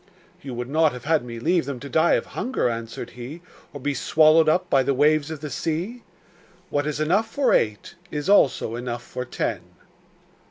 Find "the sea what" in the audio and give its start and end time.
5.41-6.87